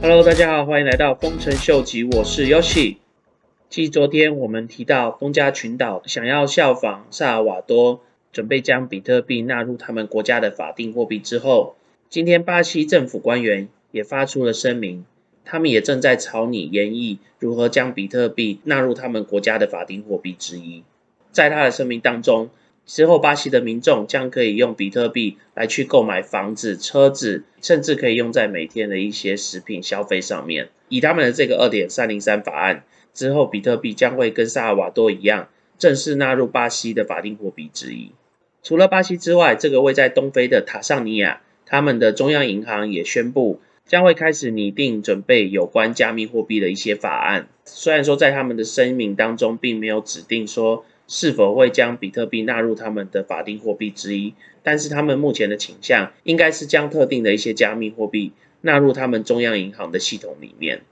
[0.00, 2.98] Hello，大家好，欢迎来到丰臣秀吉，我是 Yoshi。
[3.68, 8.00] 继昨天我们提到东加群岛想要效仿萨尔瓦多，
[8.32, 11.74] 准备将比特币纳入他们国家的法定货币之后，
[12.08, 15.04] 今天巴西政府官员也发出了声明，
[15.44, 20.84] 他们也正在朝拟研议如何将比特币纳入他们国家的法定货币之一。
[21.32, 22.50] 在他的声明当中，
[22.88, 30.70] 之后巴西的民众将可以用比特币来去购买房子、车子，甚至可以用在每天的一些食品消费上面。
[30.88, 32.82] 以他们的这个二点三零三法案。
[33.12, 38.12] 之后，比特币将会跟萨尔瓦多一样，正式纳入巴西的法定货币之一。
[38.62, 47.48] 除了巴西之外，这个位在东非的塔桑尼亚，他们的中央银行也宣布将会开始拟定准备有关加密货币的一些法案。
[47.66, 60.82] 虽然说在他们的声明当中，并没有指定说是否会将比特币纳入他们的法定货币之一，但是他们目前的倾向应该是将特定的一些加密货币纳入他们中央银行的系统里面。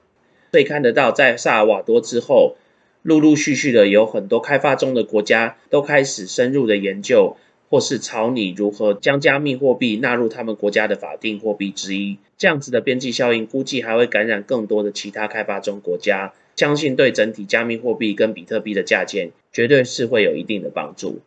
[0.51, 2.57] 可以看得到，在萨尔瓦多之后，
[3.03, 7.37] 陆陆续续的有很多开发中的国家都开始深入的研究，
[7.69, 12.17] 或是草拟如何将加密货币纳入他们国家的法定货币之一。
[12.39, 16.33] 这样子的边际效应，估计还会感染更多的其他开发中国家。
[16.55, 21.23] 相信对整体加密货币跟比特币的价钱，绝对是会有一定的帮助。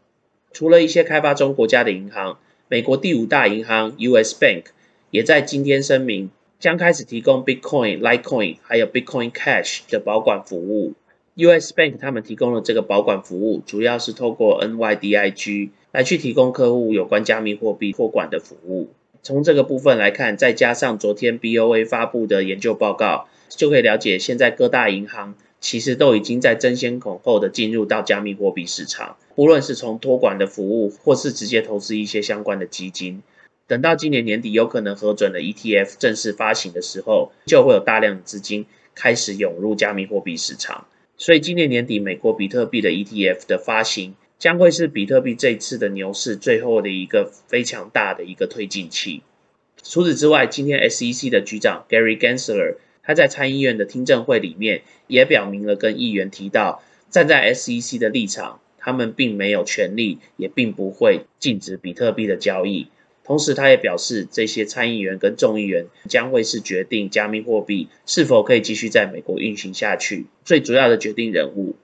[0.52, 4.36] 除了一些开发中国家的银行，美国第五大银行 U.S.
[4.36, 4.66] Bank
[5.10, 6.30] 也在今天声明。
[6.60, 10.94] 将开始提供 Bitcoin、Litecoin 还有 Bitcoin Cash 的保管服务。
[11.38, 18.90] US Bank 他们提供了这个保管服务，主要是透过 NYDIG 来去提供客户有关加密货币托管的服务。
[19.24, 33.22] 从这个部分来看，再加上昨天 BOA 发布的研究报告，就可以了解现在各大银行其实都已经在争先恐后的进入到加密货币市场，无论是从托管的服务，或是直接投资一些相关的基金。
[33.68, 38.66] 等到今年年底有可能核准的 ETF 正式发行的时候，就会有大量的资金
[38.96, 40.88] 开始涌入加密货币市场。
[41.18, 49.22] 所以今年年底美国比特币的 ETF 的发行，将会是比特币这次的牛市最后的一个非常大的一个推进器。
[49.84, 52.78] 除此之外，今天 SEC 的局长 Gary Gensler
[53.10, 62.86] 他在参议院的听证会里面也表明了跟议员提到，站在 SEC 的立场，他们并没有权利，也并不会禁止比特币的交易。
[63.24, 71.76] 同时，他也表示，这些参议员跟众议员将会是决定加密货币是否可以继续在美国运行下去最主要的决定人物。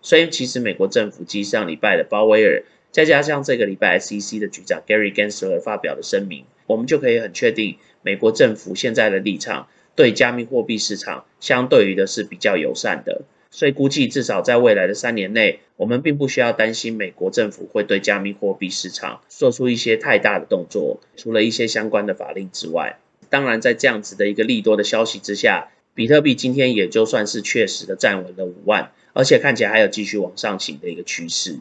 [0.00, 13.22] 所以，其实美国政府继上礼拜的鲍威尔，再加上这个礼拜 SEC 的局长 Gary Gensler 发表的声明，我们就可以很确定，美国政府现在的立场对加密货币市场相对于的是比较友善的。
[13.52, 21.00] 所以估计至少在未来的三年内，我们并不需要担心美国政府会对加密货币市场做出一些太大的动作。
[21.16, 31.58] 除了一些相关的法令之外，当然在这样子的一个利多的消息之下，比特币今天也就算是确实的站稳了五万，而且看起来还有继续往上行的一个趋势。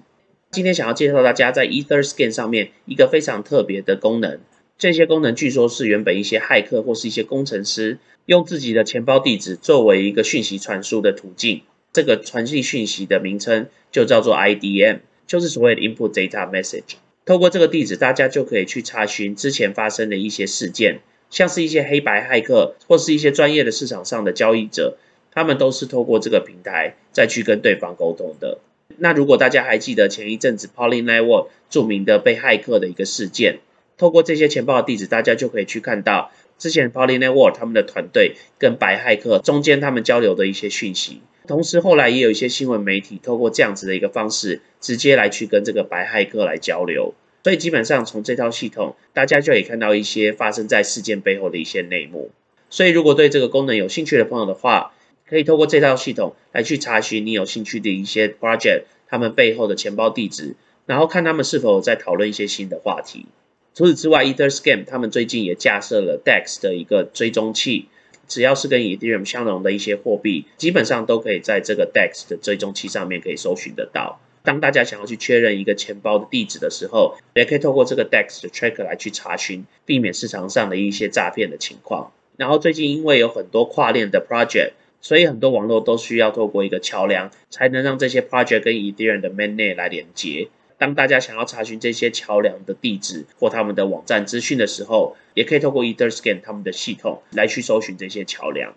[0.52, 4.40] 今天想要介绍大家在 EtherScan 上面一个非常特别的功能，
[4.80, 11.64] 这些功能据说是原本一些骇客或是一些工程师用自己的钱包地址作为一个讯息传输的途径。
[11.92, 16.96] 这个传递讯息的名称就叫做 IDM，就是所谓的 Input Data Message。
[17.26, 24.98] 透过这个地址，大家就可以去查询之前发生的一些事件，像是一些黑白骇客或是一些专业的市场上的交易者，
[25.34, 28.60] 他们都是透过这个平台再去跟对方沟通的。
[28.98, 33.60] 那如果大家还记得前一阵子 Poly Network 著名的被骇客的一个事件，
[34.00, 41.22] 透过这些钱包的地址，大家就可以去看到之前 Poly Network 他们的团队跟白骇客中间他们交流的一些讯息。
[41.48, 47.14] 同时，后来也有一些新闻媒体透过这样子的一个方式，直接来去跟这个白骇客来交流。
[47.44, 52.32] 所以基本上从这套系统，大家就可以看到一些发生在事件背后的一些内幕。
[52.70, 54.94] 所以如果对这个功能有兴趣的朋友的话，
[55.28, 60.56] 可以透过这套系统来去查询你有兴趣的一些 project，他们背后的钱包地址，
[60.86, 63.26] 然后看他们是否在讨论一些新的话题。
[63.74, 67.88] 除此之外，EtherScan 他们最近也架设了 DEX 的一个追踪器。
[68.28, 74.22] 只要是跟 Ethereum 相容的一些货币，基本上都可以在这个 DEX 的追踪器上面可以搜寻得到。
[74.44, 82.12] 当大家想要去确认一个钱包的地址的时候，也可以透过这个 DEX 的 Tracker 来去查询，避免市场上的一些诈骗的情况。
[82.38, 90.50] 然后最近因为有很多跨链的 project，所以很多网络都需要透过一个桥梁，才能让这些 project 跟 Ethereum 的 Mainnet 来连接。
[90.80, 98.74] 当大家想要查询这些桥梁的地址或他们的网站资讯的时候，也可以透过 EtherScan 他们的系统来去搜寻这些桥梁。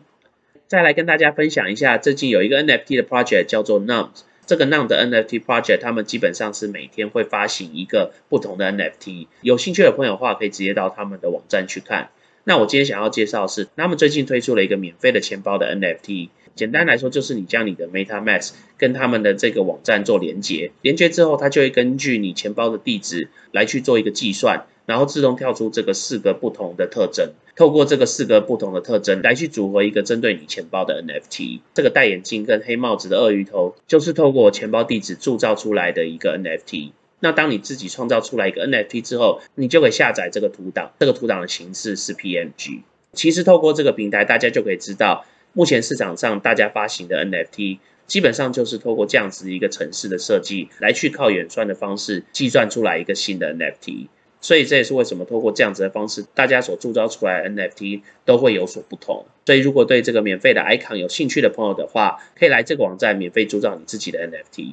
[0.67, 4.23] 再来跟大家分享一下，最近有一个 NFT 的 project 叫做 Nums，。
[4.45, 9.29] 这个 Num 的 NFT project，他们基本上是每天会发行一个不同的 NFT。
[9.41, 12.11] 有兴趣的朋友的话，可以直接到他们的网站去看。
[12.45, 16.29] 那我今天想要介绍的是，他们最近推出了一个免费的钱包的 NFT。
[16.55, 27.31] 简单来说，就是你将你的 MetaMask 跟他们的这个网站做连接，连接之后，它就会根据你钱包的地址来去做一个计算，然后自动跳出这个四个不同的特征。
[27.57, 31.61] 透过这个四个不同的特征来去组合一个针对你钱包的 NFT。
[31.73, 36.91] 这个戴眼镜跟黑帽子的鳄鱼头，就是透过钱包地址铸造出来的一个 NFT。
[37.25, 42.81] 那当你自己创造出来一个 NFT 之后，你就可以下载这个图档，这个图档的形式是 PNG。
[43.13, 45.25] 其实透过这个平台，大家就可以知道。
[45.53, 47.79] 目前市场上大家发行的 NFT，
[48.09, 54.09] 基本上就是透过这样子一个城市的设计，来去靠远算的方式计算出来一个新的 NFT。
[54.41, 59.25] 所以这也是为什么透过这样子的方式，大家所铸造出来的 NFT 都会有所不同。
[59.47, 64.73] 所以如果对这个免费的 icon 有兴趣的朋友的话，可以来这个网站免费铸造你自己的 NFT。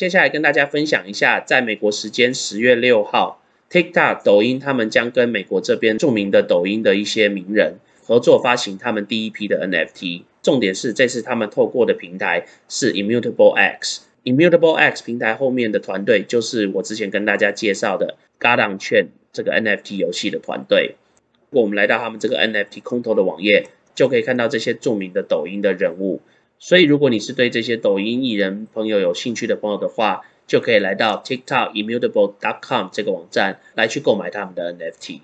[0.00, 7.74] 接下来跟大家分享一下，在美国时间十月六号，TikTok 抖音他们将跟美国这边著名的抖音的一些名人。
[8.02, 20.94] 合作发行他们第一批的 NFT，重点是这次他们透过的平台是 Immutable X，Immutable X 平台后面的团队就是我之前跟大家介绍的 Garden 券这个 NFT 游戏的团队。
[21.50, 26.22] 如果我们来到他们这个 NFT 空投的网页，就可以看到这些著名的抖音的人物。
[26.60, 35.20] 所以如果你是对这些抖音艺人朋友有兴趣的朋友的话，就可以来到 TikTok Immutable.com 这个网站来去购买他们的 NFT。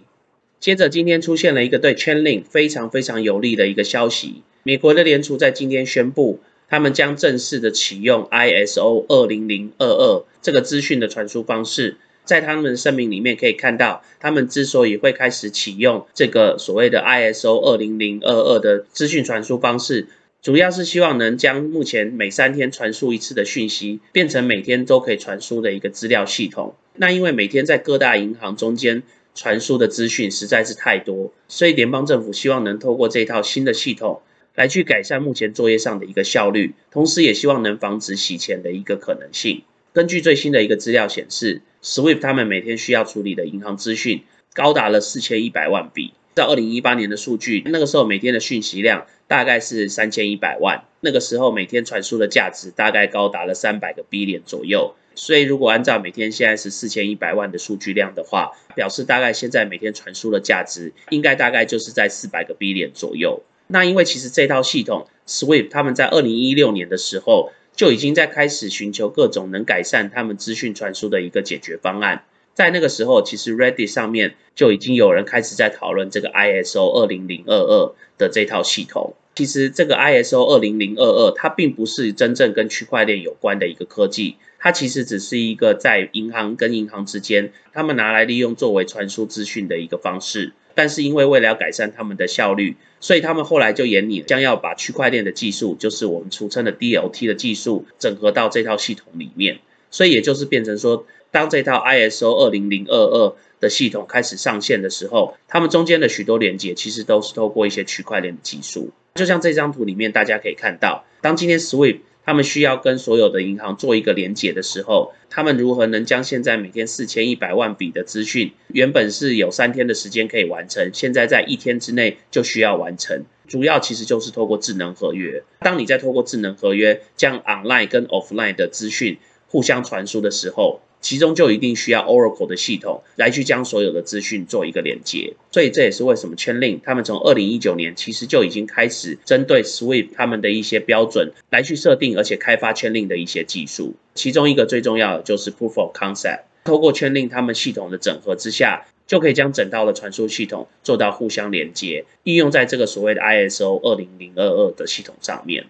[0.59, 4.43] 接着，今天出现了一个对 Chainlink 非常非常有利的一个消息。
[4.63, 11.99] 美国的联储在今天宣布，他们将正式的启用 ISO 二零零二二这个资讯的传输方式。
[12.25, 20.09] 在他们的声明里面可以看到，他们之所以会开始启用这个所谓的 ISO 二零零二二的资讯传输方式，
[20.43, 26.75] 主要是希望能将目前每三天传输一次的讯息，变成每天都可以传输的一个资料系统。
[26.95, 29.03] 那因为每天在各大银行中间。
[29.39, 34.23] 传输的资讯实在是太多，所以联邦政府希望能透过这套新的系统
[34.55, 39.63] 来去改善目前作业上的一个效率，同时也希望能防止洗钱的一个可能性。
[39.93, 44.23] 根据最新的一个资料显示，Swift 他们每天需要处理的银行资讯
[44.55, 46.15] 高达了四千一百万笔。
[46.37, 54.95] 在二零一八年的数据，那个时候每天的讯息量大概是三千一百万，那个时候每天传输的价值大概高达了三百个 B 点左右。
[55.15, 63.43] 所以如果按照每天现在是四千一百万的数据量的话，表示大概现在每天传输的价值应该大概就是在四百个 B 点左右。
[63.69, 72.25] 那因为其实这套系统 Swift 他们在二零一六年的时候就已经在开始寻求各种能改善他们资讯传输的一个解决方案。
[72.57, 79.13] 在那个时候，其实 Reddit 上面就已经有人开始在讨论这个 ISO 二零零二二的这套系统。
[79.35, 90.55] 其实这个 ISO 二零零二二它并不是真正跟区块链有关的一个科技，它其实只是一个在银行跟银行之间，他们拿来利用作为传输资讯的一个方式。
[90.75, 99.59] 但是因为为了要改善他们的效率，所以他们后来就研拟将要把区块链的技术，就是我们俗称的 DLT 的技术，整合到这套系统里面。
[99.91, 101.07] 所以也就是变成说。
[101.33, 108.91] 当这套 ISO 二零零二二的系统开始上线的时候，它们中间的许多连接其实都是透过一些区块链的技术。
[109.17, 123.25] 就像这张图里面，大家可以看到，当今天 Swift 他们需要跟所有的银行做一个连接的时候，他们如何能将现在每天四千一百万笔的资讯，原本是有三天的时间可以完成，现在在一天之内就需要完成？
[123.47, 125.43] 主要其实就是透过智能合约。
[125.61, 143.95] 当你在透过智能合约将 online 跟 offline 的资讯互相传输的时候，其中就一定需要 Oracle 的系统来去将所有的资讯做一个连接，所以这也是为什么 Chainlink 他们从二零一九年其实就已经开始针对 Swift 他们的一些标准来去设定，而且开发 Chainlink 的一些技术。
[144.15, 155.67] 其中一个最重要的就是 Proof of Concept，透过 Chainlink 他们系统的整合之下，就可以将整套的传输系统做到互相连接，应用在这个所谓的 ISO 二零零二二的系统上面。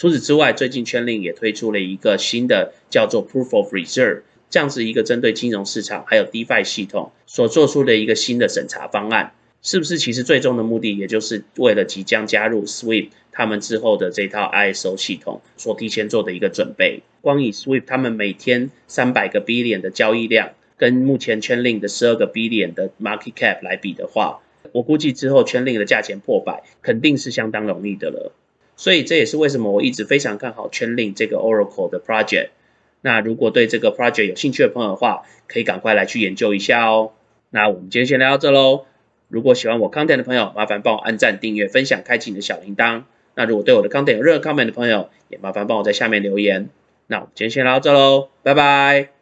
[0.00, 4.22] 除此之外，最近 Chainlink 也推出了一个新的叫做 Proof of Reserve。
[4.48, 17.02] 这样子一个针对金融市场还有 DeFi 系统所做出的一个新的审查方案，是不是其实最终的目的，也就是为了即将加入 Swift 他们之后的这套 ISO 系统所提前做的一个准备？
[17.20, 24.40] 光以 Swift 他们每天三百个 billion 的交易量，跟目前 Chainlink 的十二个 billion 的 market cap 来比的话，
[24.72, 28.32] 我估计之后 Chainlink 的价钱破百，肯定是相当容易的了。
[28.80, 32.48] 所以这也是为什么我一直非常看好 Chainlink 这个 Oracle 的 project。
[33.02, 37.12] 那如果对这个 project 有兴趣的朋友的话，可以赶快来去研究一下哦。
[37.50, 38.86] 那我们今天先聊到这喽。
[39.28, 43.02] 如果喜欢我 content 的朋友，麻烦帮我按赞、订阅、分享、开启你的小铃铛。
[43.34, 46.70] 那如果对我的 content 有任何 comment 的朋友，也麻烦帮我在下面留言。
[47.06, 49.19] 那我们今天先聊到这喽，拜拜。